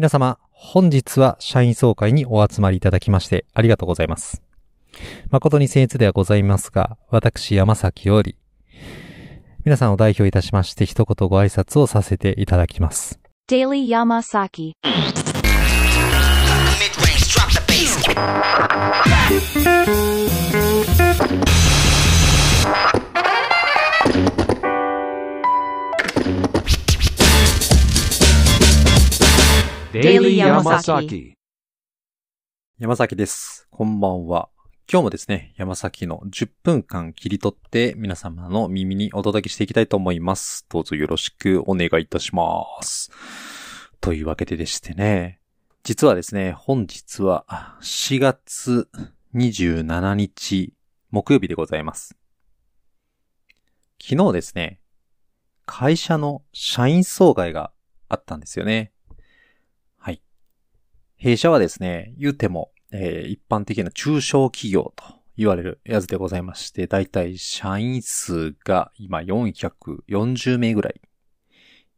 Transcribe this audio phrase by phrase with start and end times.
[0.00, 4.42] 皆様、本日は社員総会にお集まりいただきましてありがとうございます。
[5.28, 8.34] 誠に僭越ではございますが、私山崎より、
[9.62, 13.20] 皆さんを代表いたしまして一言ご挨拶をさせていただきます。
[13.46, 14.72] Daily Yamasaki.
[29.92, 31.32] Daily Yamasaki.
[32.78, 33.66] 山崎です。
[33.72, 34.48] こんばんは。
[34.88, 40.64] 今日もですね、山崎の10分間切り取って皆様の耳にお届けしていきたいと思います。
[40.68, 43.10] どうぞよろしくお願いいたします。
[44.00, 45.40] というわけででしてね、
[45.82, 48.88] 実はですね、本日はあ4月
[49.34, 50.72] 27日
[51.10, 52.16] 木曜日でございます。
[54.00, 54.78] 昨日ですね、
[55.66, 57.72] 会社の社員総会が
[58.08, 58.92] あったんですよね。
[61.20, 65.04] 弊社はですね、言うても、えー一般的な中小企業と
[65.36, 70.98] 言われるやつでございまして、だいたい社員数が今440名ぐらい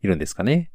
[0.03, 0.73] いるんですかね。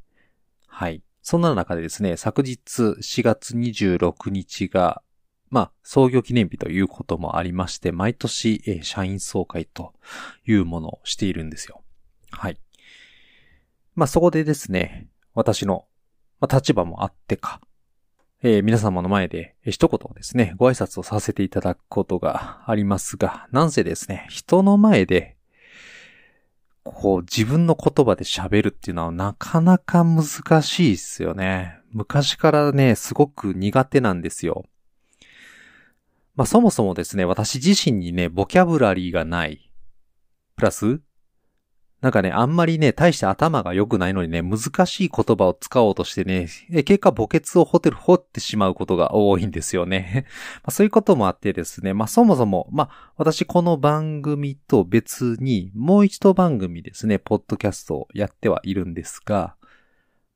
[0.65, 1.03] はい。
[1.21, 5.01] そんな中でですね、昨日4月26日が、
[5.49, 9.93] まあ、創業記念日ということもありまして、毎年、えー社員総会と
[10.47, 11.83] いうものをしているんですよ。
[12.31, 12.57] はい。
[13.93, 15.85] まあ、そこでですね、私の、
[16.39, 17.59] まあ、立場もあってか、
[18.43, 25.37] えー皆様の前で、え一言ですね、ご挨拶をさせていただくことがありますが、なんせですね、人の前で、
[26.83, 31.79] こう、自分の言葉で喋るっていうのはなかなか難しいですよね。
[31.91, 34.65] 昔からね、すごく苦手なんですよ。
[36.35, 39.71] まあ、そもそもですね、私自身にね、ボキャブラリーがない。
[40.55, 41.01] プラス、
[41.99, 46.47] なんかね、あんまりね、大して頭が良くないのにね、難しい言葉を使おうとしてね、
[46.83, 50.27] 結果墓穴を掘って、掘ってしまうことが多いんですよね。
[50.61, 59.55] まあそういうこともあってですね、まあそもそも、まあ私この番組と別にもう一度番組ですね、ポッドキャストをやってはいるんですが、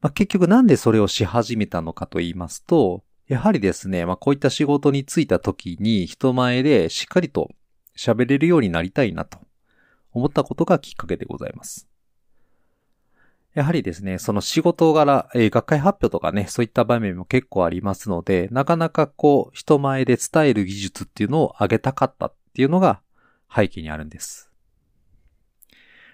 [0.01, 7.51] まあ結局なんでそれをし始めたのかと言いますと、やはりですね、まあこういった仕事に就いた時に人前でしっかりと
[7.95, 9.37] 喋れるようになりたいなと
[10.13, 11.87] 思ったことがきっかけでございます。
[13.53, 23.01] やはりですね、その仕事柄、えー学会発表とかね、そういった場面も結構ありますので、なかなかこう、人前で伝える技術っていうのを上げたかったっていうのが
[23.53, 24.49] 背景にあるんです。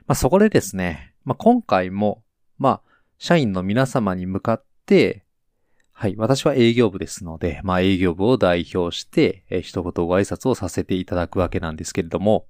[0.08, 2.24] まあそこでですね、まあ今回も、
[2.58, 2.82] まあ、
[3.20, 5.24] 社員の皆様に向かって、
[5.92, 12.48] はい、私は営業部ですので、まあ営業部を代表して、えー一言ご挨拶をさせていただくわけなんですけれども、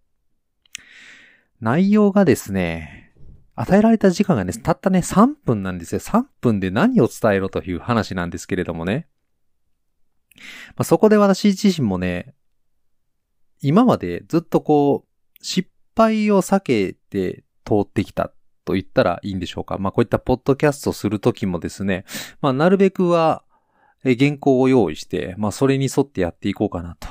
[1.59, 3.13] 内容がですね、
[3.55, 5.99] 与えられた時間がね、たったね、3分なんですよ。
[5.99, 9.07] 3分で何を伝えろという話なんですけれどもね。
[10.35, 10.41] ま
[10.77, 12.35] あ、そこで私自身もね、
[13.61, 18.31] 今までずっとこう、失敗を避けて通ってきた
[18.63, 19.79] と言ったらいいんでしょうか。
[19.79, 22.05] まあ、こういったポッドキャストするときもですね、
[22.41, 23.43] まあ、なるべくは、
[24.03, 27.07] 原稿を用意して、まあ、それに沿ってやっていこうかなと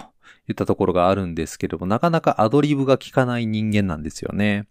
[0.48, 4.66] いったところがあるんですけれども、なかなかアドリブが効かない人間なんですよね。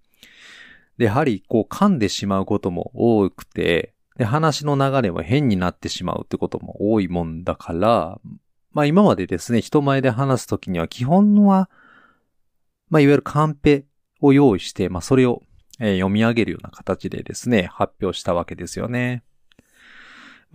[0.98, 8.20] で、やはりこう噛んでしまうことも多くて、で、話の流れも変になってしまうってことも多いもんだから、
[8.72, 11.70] まあ今までですね、人前で話すときには基本は、
[12.90, 13.86] まあいわゆるカンペ
[14.22, 15.42] を用意して、まあそれを、
[15.80, 19.24] えー読み上げるような形でですね、発表したわけですよね。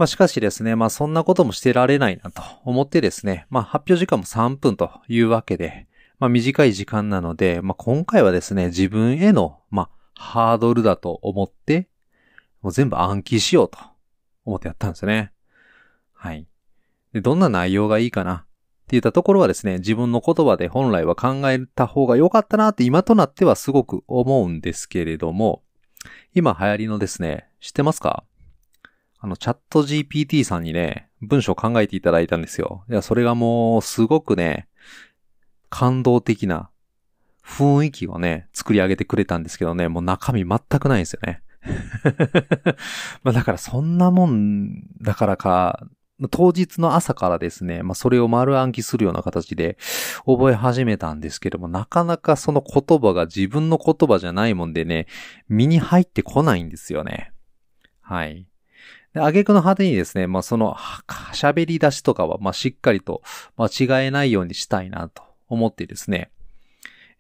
[0.01, 5.89] まあしかしですね、まあそんなこともしてられないなと思ってですね、まあ発表時間も3分というわけで、
[6.19, 11.91] まあ短い時間なので、まあ今回はですね、自分への、まあハードルだと思って、
[12.63, 13.79] もう全部暗記しようと
[14.47, 15.33] 思ってやったんですよね。
[16.15, 16.47] はい。
[17.13, 18.47] で、どんな内容がいいかなって
[18.93, 25.63] 言ったところはですね、自分の言葉で本来は考えた方が良かったなって今となってはすごく思うんですけれども、
[26.33, 28.25] 今流行りのですね、知ってますか？
[29.21, 32.85] あの、チャット GPT さんにね、文章を考えていただいたんですよ。
[32.89, 34.67] いや、それがもう、すごくね、
[35.69, 36.71] 感動的な
[37.45, 41.43] 雰囲気をね、作り上げてくれたんですけどね、もう中身全くないんですよね。
[43.23, 45.87] まあだからそんなもんだからか、
[46.31, 49.79] 当日の朝からですね、まあそれを丸暗記するような形で
[50.27, 55.07] 覚え始めたんですけども、なかなかその言葉が自分の言葉じゃないもんでね、
[55.49, 57.33] 身に入ってこないんですよね。
[58.01, 58.50] はい。
[59.15, 60.75] で、挙句の果てにですね、まあその、
[61.35, 63.23] 喋り出しとかは、まあしっかりと
[63.57, 66.31] 間違えないようにしたいなと思ってですね、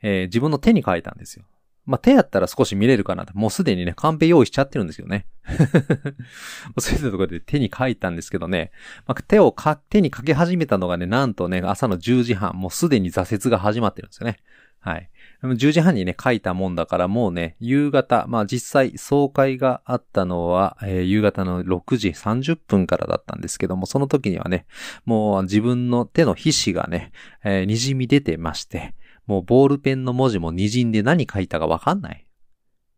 [0.02, 1.44] えー自分の手に書いたんですよ。
[1.86, 3.26] まあ、手やったら少し見れるかな。
[3.34, 5.26] もうすでにね、カンペ用意しちゃってるんですよね。
[6.78, 8.70] そういうところで手に書いたんですけどね。
[9.06, 12.52] まあ、手をか、手に書き始めたのがね、なんとね、朝の10時半。
[12.54, 14.38] もうすでに挫折が始まってるんですよね。
[14.78, 15.10] はい。
[15.42, 24.66] 10時半にね、書いたもんだからもうね、夕方、まあ実際総会があったのは、えー夕方の6時30分からだったんですけども、その時にはね、
[25.06, 28.94] もう自分の手の皮脂がね、えー滲み出てまして、
[29.26, 32.26] もうボールペンの文字も滲んで何書いたかわかんない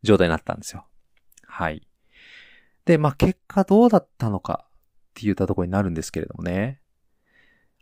[0.03, 0.87] 状態になったんですよ。
[1.47, 1.87] はい。
[2.87, 4.69] で、まあ結果どうだったのかっ
[5.15, 6.81] て言ったところになるんですけれどもね。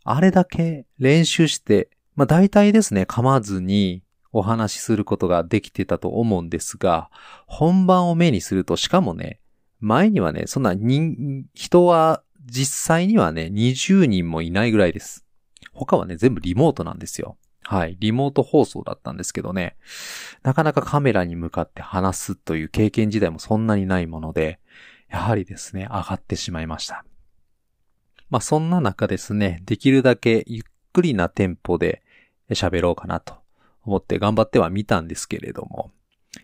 [0.04, 7.10] あれだけ練習して、まあ大体ですね、噛まずにお話しすることができてたと思うんですが、
[7.46, 9.40] 本番を目にすると、しかもね、
[9.80, 15.24] 前にはね、そんな人、人は実際にはね、20人もいないぐらいです。
[15.72, 17.36] 他はね、全部リモートなんですよ。
[17.62, 17.96] はい。
[18.00, 19.76] リモート放送だったんですけどね、
[20.42, 24.58] なかなかカメラに向かって話すという経験自体もそんなにないもので、
[25.08, 27.04] やはりですね、上がってしまいました。
[28.28, 30.62] まあそんな中ですね、できるだけゆっ
[30.92, 32.02] くりなテンポで
[32.50, 33.39] 喋ろうかなと
[33.90, 35.90] 思って頑張ってはみたんですけれども、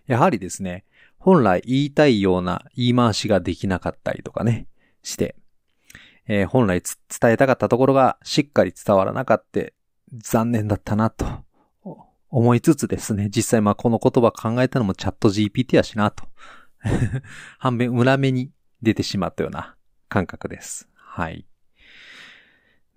[0.06, 0.84] やはりですね、
[1.18, 4.66] 本来言いたいような言い回しができなかったりとかね、
[5.02, 5.36] して、
[6.28, 9.60] えー本来伝えたかったところがしっかり伝わらなかった
[10.12, 11.24] 残念だったなと
[12.30, 16.24] 思いつつですね、実際まあこの言葉考えたのもチャット GPT やしなと。
[17.58, 18.50] 半分裏目に
[18.82, 19.76] 出てしまったような
[20.08, 20.88] 感覚です。
[20.94, 21.46] はい。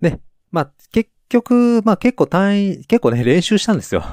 [0.00, 0.20] で、
[0.50, 4.04] まあ結局、まあ結構単位、結構ね練習したんですよ。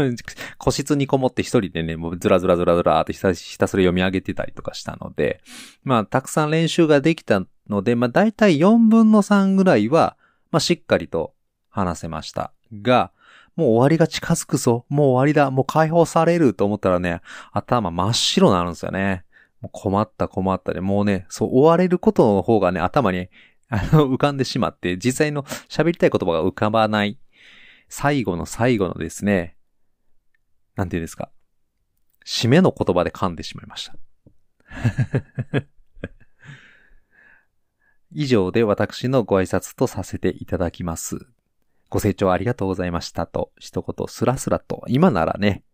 [0.58, 5.40] 個室にこもって一人でね、もうずらずらずらずらーってひたすら読み上げてたりとかしたので、
[5.82, 10.16] まあたくさん練習ができたので、まあ大体4分の3ぐらいは、
[10.52, 11.34] まあしっかりと
[11.70, 12.52] 話せました。
[12.72, 13.10] が、
[13.56, 14.84] もう終わりが近づくぞ。
[14.88, 15.50] もう終わりだ。
[15.50, 17.22] もう解放されると思ったらね、
[17.52, 19.24] 頭真っ白になるんですよね。
[19.72, 23.28] 困った困ったで、もうね、そう追われることの方がね、頭に
[23.68, 27.18] あの浮かんでしまって、実際の喋りたい言葉が浮かばない。
[27.88, 29.56] 最後の最後のですね、
[30.76, 31.30] なんていうんですか。
[32.24, 33.96] 締めの言葉で噛んでしまいました。
[38.12, 41.26] 以上で私のご挨拶とさせていただきます。
[41.90, 45.64] ご清聴ありがとうございましたと、一言スラスラと、今ならね、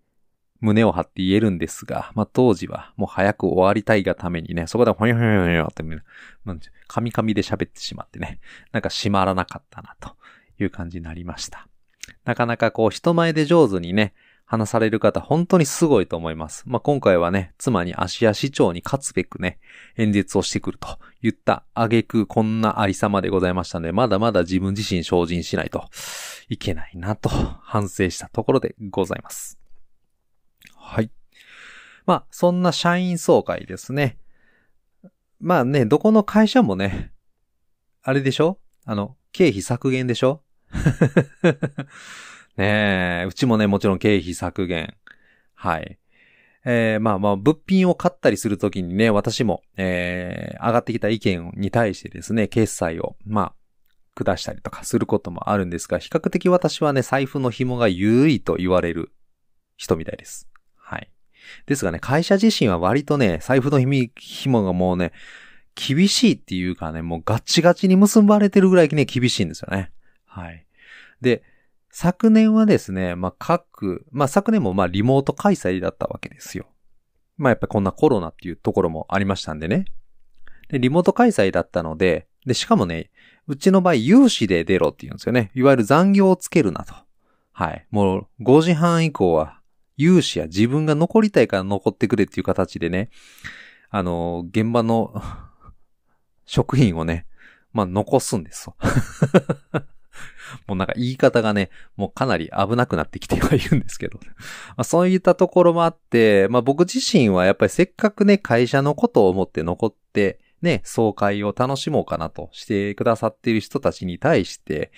[0.65, 6.57] 胸を張って言えるんですが、まあ、当時はもう早く終わりたいがためにね、そこでほにょほにょほにょって、まあ
[6.89, 8.41] カミカミで喋ってしまってね、
[8.73, 10.17] なんか閉まらなかったなと
[10.59, 11.69] いう感じになりました。
[12.25, 14.15] なかなかこう人前で上手にね、
[14.47, 16.65] 話される方本当にすごいと思います。
[16.67, 19.59] まあ、今回はね、妻に芦屋市長に勝つべくね、
[19.97, 25.89] 演説をしてくると言った挙句こんなありさまでございましたので、まだまだ自分自身精進しないと
[26.49, 29.64] いけないなと反省したところでございます。
[30.85, 31.11] はい。
[32.07, 34.19] まあ、そんな社員総会ですね。
[35.41, 37.13] まあね、どこの会社もね、
[38.03, 38.59] あれでしょ？
[38.85, 40.43] あの、経費削減でしょ？
[42.57, 44.95] ねえ、うちもね、もちろん経費削減。
[45.55, 45.99] はい。
[46.67, 53.55] えー、まあまあ、物品を買ったりするときにね、私も、えー、上がってきた意見に対してですね、決済を、まあ、
[54.15, 59.13] 下したりとかすることもあるんですが、比較的私はね、財布の紐が緩いと言われる
[59.77, 60.49] 人みたいです。
[61.67, 63.79] ですがね、会社自身は割とね、財布の
[64.17, 65.12] 紐がもうね、
[65.75, 69.91] 厳しいっていうかね、もうガチガチに結ばれてるぐらいね、厳しいんですよね。
[70.27, 70.65] はい。
[71.20, 71.43] で、
[71.91, 76.67] 昨年はですね、まあ、各、まあ、昨年もま、リモート開催だったわけですよ。
[77.36, 79.84] まあ、やっぱこんなコロナっていうところもありましたんでね。
[80.69, 83.10] で、リモート開催だったので、で、しかもね、
[83.46, 85.51] うちの場合、有志で出ろって言うんですよね。
[85.55, 86.94] いわゆる残業をつけるなと。
[87.53, 87.86] はい。
[87.91, 89.60] もう、5時半以降は、
[89.96, 93.10] 有志や自分が残りたいから残ってくれっていう形でね、
[93.91, 95.22] あの、現場の
[96.46, 97.27] 職員をね、
[97.72, 98.77] まあ、残すんですよ。
[100.67, 104.20] もうなんか言い方がね、もうかなり危なくなってきてはいるんですけど。
[104.69, 114.93] まあ、そういったところもあって、まあ僕自身はやっぱりせっかくね、会社のことを思って残って、ね、総会を楽しもうかなとしてくださっている人たちに対して、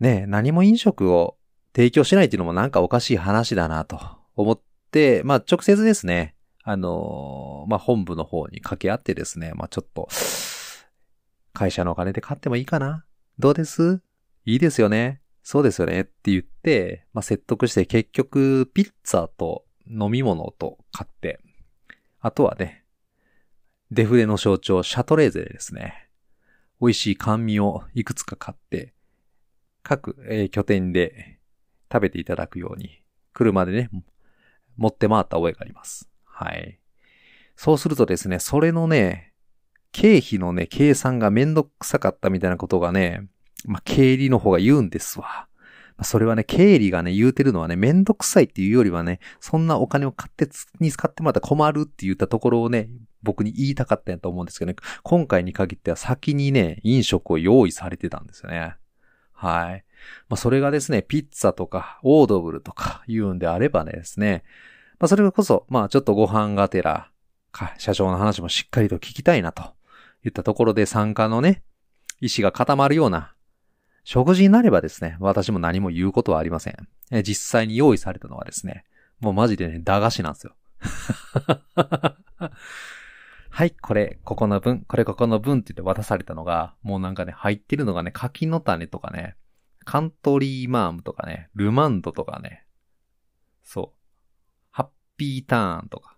[0.00, 1.36] ね、何も飲食を
[1.76, 4.00] 提供しないっていうのもなんかおかしい話だなと。
[4.34, 10.08] 思って、まあ直接ですね、あのーまあ本部の方に掛け合ってですね、まあちょっと、
[11.52, 13.04] 会社のお金で買ってもいいかな。
[13.38, 14.00] どうです？
[14.46, 15.20] いいですよね。
[15.42, 21.40] そうですよねって言って、まあ説得して結局ピッツァと飲み物と買って、
[22.20, 22.84] あとはね、
[23.90, 26.08] デフレの象徴、シャトレーゼでですね、
[26.80, 28.94] 美味しい甘味をいくつか買って、
[29.82, 31.35] 各、えー拠点で
[31.92, 33.02] 食べていただくように、
[33.32, 33.90] 車でね、
[34.76, 36.08] 持って回った覚えがあります。
[36.24, 36.78] はい。
[37.56, 39.32] そうするとですね、それのね、
[39.92, 43.26] 経費のね、計算がめんどくさかったみたいなことがね、
[43.64, 45.48] まあ、経理の方が言うんですわ。
[46.02, 52.90] それはね、経理がね、言うてるのはね、めんどくさいっていうよりはね、そんなお金を買ってつ、に使ってもらったら困るって言ったところをね、
[53.22, 58.76] 僕に言いたかったんやと思うんですけどね、今回に限っては先にね、飲食を用意されてたんですよね。
[59.32, 59.84] はい。
[60.28, 64.44] まあ、それがですね、ピッツァとか、オードブルとか言うんであればねですね、
[64.98, 67.10] まあ、それこそ、まあ、ちょっとご飯がてら、
[67.52, 69.62] か社長の話もしっかりと聞きたいなと
[70.22, 71.62] 言ったところで参加のね、
[72.20, 73.34] 意思が固まるような
[74.04, 76.76] 食事になればですね、私も何も言うことはありません。
[77.10, 78.84] え実際に用意されたのはですね、
[79.20, 80.54] もうマジでね、駄菓子なんですよ。
[83.50, 89.34] はい、これ、ここの分、これここの分って言って渡されたのが、もうなんかね、入ってるのがね、柿の種とかね、
[89.86, 92.64] カントリーマームとかね、ルマンドとかね、
[93.62, 93.98] そう、
[94.70, 96.16] ハッピーターンとか。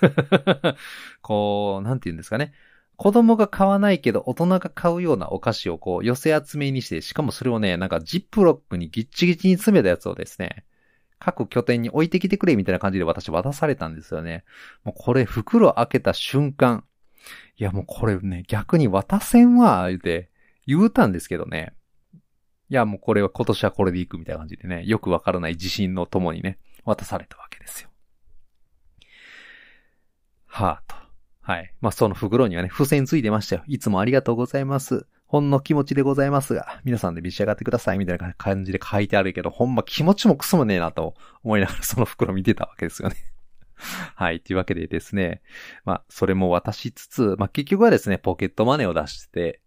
[1.20, 2.54] こう、なんて言うんですかね。
[2.96, 10.64] 子供が買わないけど大人が買うようなお菓子をこう寄せ集めにして、しかもそれをね、なんかジップロックにギッチギチに詰めたやつをですね、
[11.18, 14.44] 各拠点に置いてきてくれみたいな感じで私渡されたんですよね。
[14.84, 16.84] もうこれ袋開けた瞬間、
[17.56, 20.30] いやもうこれね、逆に渡せんわ、言うて、
[20.66, 21.74] 言うたんですけどね。
[22.72, 27.90] いやもうこれは今年はこれでいくみたいな感じでね、よくわからない自信のともにね、渡されたわけですよ。
[30.46, 30.96] はぁと。
[31.42, 31.74] はい。
[31.82, 33.62] まあ、その袋にはね、付箋ついてましたよ。
[33.66, 35.06] いつもありがとうございます。
[35.26, 41.14] ほんの気持ちでございますが、皆さんで召し上がってください、みたいな感じで書いてあるけど、ほんま気持ちもクソもねえなと
[41.44, 43.16] 思いながら その袋見てたわけですよね。
[44.16, 44.40] はい。
[44.40, 45.42] というわけでですね、
[45.84, 49.60] まあ、それも渡しつつ、まあ、結局はですね、ポケットマネーを出して、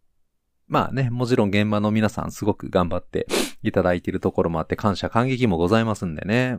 [0.68, 3.28] まあね、もちろん現場の皆さんすごく頑張って
[3.62, 6.58] いただいているところもあって感謝感激もございますんでね。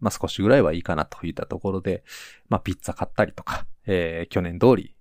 [0.00, 2.02] まあ少しぐらいはいいかなといったところで、
[2.48, 4.96] まあピッツァ買ったりとか、えー、去年通り、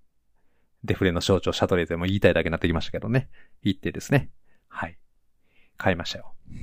[0.83, 3.29] デフレの象徴シャトレーゼも言いたいだけになってきましたけどね。
[3.63, 4.29] 行ってですね。
[4.67, 4.97] はい。
[5.77, 6.33] 買いましたよ。
[6.51, 6.57] ま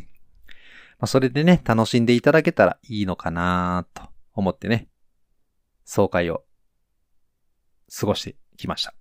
[1.00, 4.02] あそれでね、楽しんでいただけたらいいのかなと
[4.34, 4.88] 思ってね、
[5.84, 6.44] 総会を
[7.98, 8.94] 過ごしてきました。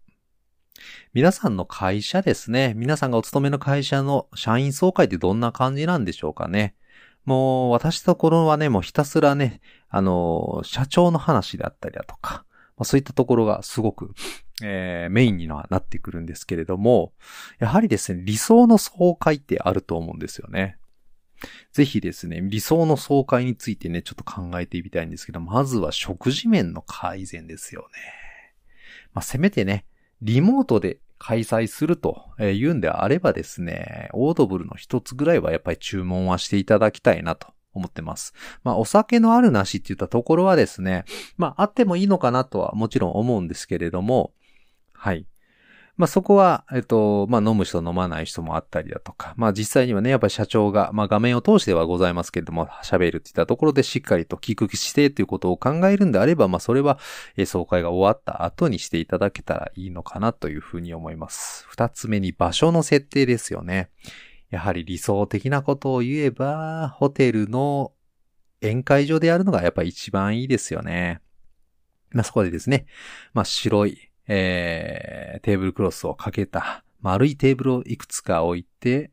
[1.14, 2.74] 皆さんの会社ですね。
[2.76, 6.76] 皆さんがお勤めの会社の社員総会ってどんな感じなんでしょうかね。
[7.24, 12.46] もう、私ところはね、もうひたすらね、あの、社長の話であったりだとか、
[12.78, 14.14] まあ、そういったところがすごく、
[14.62, 17.14] えー、メインにはなってくるんですけれども、
[17.60, 20.78] やはりですね、理想の総会ってあると思うんですよね。
[21.72, 27.88] ぜひですね、理想の総会についてね、ちょっと考えてみたいんですけど、まずは食事面の改善ですよね。
[29.14, 29.86] まあ、せめてね、
[30.22, 38.34] リモートで開催するというんであればですね、オードブルの一つぐらいはやっぱり注文はしていただきたいなと思ってます。
[38.64, 41.06] まあお酒のあるなしって言ったところはですね、
[41.38, 44.34] まああってもいいのかなとはもちろん思うんですけれども、
[44.94, 45.26] はい。
[45.98, 57.00] まあそこは、えっと、まあ飲む人飲まない人もあったりだとか、まあ実際にはね、やっぱり社長が、まあ画面を通してはございますけれども、喋るって言ったところでしっかりと聞くしてということを考えるんであれば、まあそれは、
[57.38, 61.66] え総会が終わった後にしていただけたらいいのかなというふうに思います。
[61.70, 63.90] 二つ目に場所の設定ですよね。
[64.50, 67.94] やはり理想的なことを言えば、ホテルの
[68.62, 71.22] 宴会場でやるのがやっぱり一番いいですよね。
[72.12, 72.86] まあそこでですね、
[73.34, 79.12] まあ白い、えー、テーブルクロスをかけた丸いテーブルをいくつか置いて、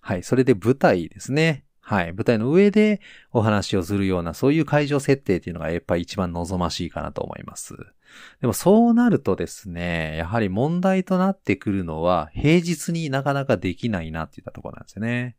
[0.00, 1.64] はい、それで舞台ですね。
[1.80, 3.00] はい、舞台の上で
[3.32, 7.74] お話をするような、そういう会場設定っていうのがやっぱり一番望ましいかなと思います。
[8.40, 15.36] でもそうなるとですね、やはり問題となってくるのは、平日になかなかできないなっていったところなんですよね。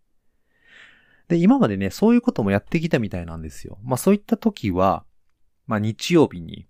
[1.28, 3.78] で、今までね、そういうこともやってきたみたいなんですよ。
[3.84, 5.06] まあそういった時は、
[5.68, 6.68] まあ日曜日に、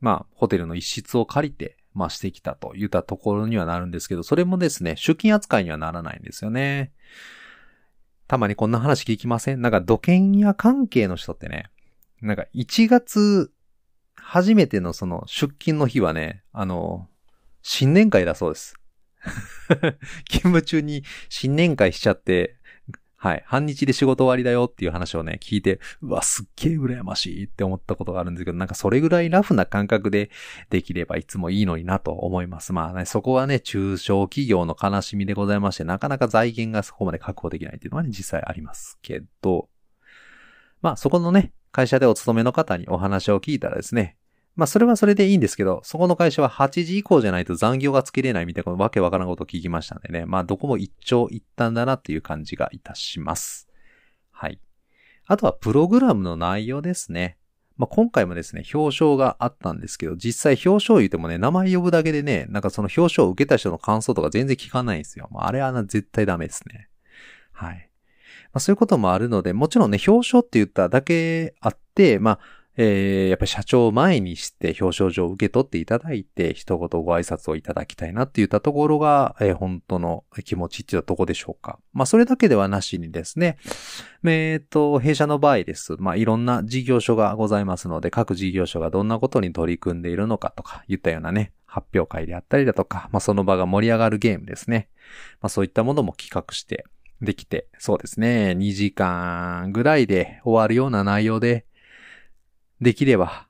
[0.00, 6.92] まあホテルの一室を借りて、まあしてきたと言ったところにはなるんですけど、それもですね、出勤扱いにはならないんですよね。
[8.28, 9.60] たまにこんな話聞きません？
[9.60, 11.70] なんか土建屋関係の人ってね、
[12.20, 13.52] なんか1月
[14.16, 17.08] 初めてのその出勤の日はね、あの、
[17.62, 18.74] 新年会だそうです。
[20.28, 22.56] 勤務中に新年会しちゃって、
[23.22, 30.28] はい、半日で仕事終わりだよっていう話をね、聞いて、うわ、すっげえ羨ましいって思ったことがあるんですけど、なんかそれぐらいラフな感覚で
[30.70, 32.72] できればいつもいいのになと思います。
[32.72, 39.68] まあね、そこはね、中小企業の悲しみでございまして、なかなか財源がそこまで確保できないっていうのはね、実際ありますけど、
[40.80, 44.16] まあそこのね、会社でお勤めの方にお話を聞いたらですね、
[44.54, 50.26] まあそれはそれでいいんですけど、そこの会社は8時以降じゃないと残業がつけれないみたいなわけわからんことを聞きましたんでね。
[50.26, 53.68] まあどこも一長一短だなっていう感じがいたします。
[54.30, 54.60] はい。
[55.26, 57.38] あとはプログラムの内容ですね。
[57.76, 65.28] まあ、今回もですね、表彰があったんですけど、実際表彰言ってもね、名前呼ぶだけでね、なんかその表彰を受けた人の感想とか全然聞かないんですよ。
[65.32, 66.88] まあ、あれは絶対ダメですね。
[67.50, 67.90] はい。
[68.52, 72.38] まあ、そういうこともあるので、もちろんね、表彰って言っただけあって、まあ、
[72.76, 81.78] えー、やっぱり社長を前にして表彰状を受け取っていただいて、一言ご挨拶をいただきたいなって言ったところが、えー本当の気持ちって言ったとこでしょうか。
[81.92, 83.58] まあ、それだけではなしにですね、
[84.24, 85.96] えっ、と、弊社の場合です。
[85.98, 94.88] まあ、いろんな事業所がございますので、各事業所がどんなことに取り組んでいるのかとか、言ったようなね、発表会であったりだとか、まあ、その場が盛り上がるゲームですね。
[95.40, 96.84] まあ、そういったものも企画して
[97.20, 101.66] できて、そうですね、2時間ぐらいで終わるような内容で、
[102.82, 103.46] できれば、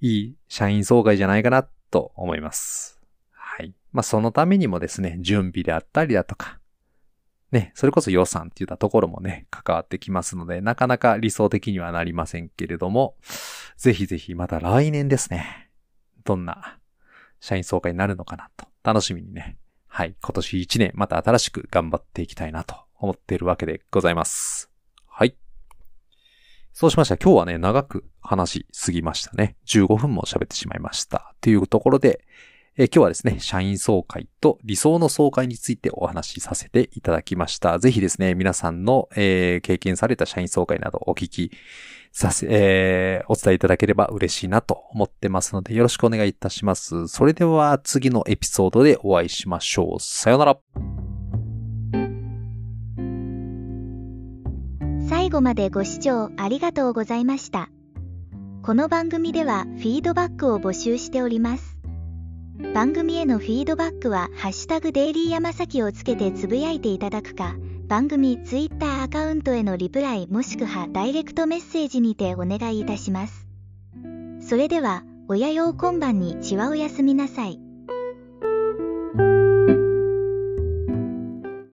[0.00, 3.00] いい社員総会じゃないかなと思います。
[3.30, 3.72] はい。
[3.92, 6.58] まあ、そのためにもですね、準備であったりだとか、
[7.52, 13.14] ね、それこそ予算って言ったところもね、関わってきますので、なかなか理想的にはなりませんけれども、
[13.76, 15.70] ぜひぜひまた来年ですね、
[16.24, 16.80] どんな
[17.38, 24.71] 社員総会になるのかなと、楽しみにね、はい、今年1年また新しく頑張っていきたいなと思っているわけでございます。
[26.72, 29.56] そうしました今日はね、長く話しすぎましたね。
[29.66, 31.34] 15分も喋ってしまいました。
[31.40, 32.24] というところで、
[32.78, 37.78] え今日はですね、社員総会と理想の総会についてお話しさせていただきました。
[37.78, 41.50] ぜひですね、皆さんの、えー経験された社員総会などお聞き
[42.10, 47.06] させ、えーお伝えいただければ嬉しいなと思ってますので、よろしくお願いいたします。
[47.08, 50.00] それでは次のエピソードでお会いしましょう。
[50.00, 50.58] さよなら。
[55.32, 57.70] 後までご視聴ありがとうございました。
[58.62, 61.78] この番組ではフィードバックを募集しております。
[62.74, 67.56] 番組へのフィードバックは、ハッシュタグデイリーヤマサキをつけてつぶやいていただくか、
[67.88, 73.48] 番組ツイッターアカウントへのリプライもしくはダイレクトメッセージにてお願いいたします。
[74.40, 77.58] それでは、親用今晩にちはおやすみなさい。